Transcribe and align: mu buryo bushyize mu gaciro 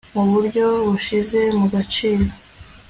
mu 0.15 0.23
buryo 0.31 0.65
bushyize 0.89 1.41
mu 1.59 1.65
gaciro 1.73 2.25